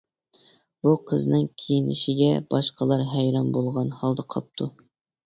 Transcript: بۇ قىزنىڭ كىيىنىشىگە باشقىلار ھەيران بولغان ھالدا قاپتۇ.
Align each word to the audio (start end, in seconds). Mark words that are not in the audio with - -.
بۇ 0.85 0.93
قىزنىڭ 1.11 1.43
كىيىنىشىگە 1.63 2.29
باشقىلار 2.53 3.05
ھەيران 3.11 3.53
بولغان 3.59 3.93
ھالدا 4.01 4.27
قاپتۇ. 4.37 4.69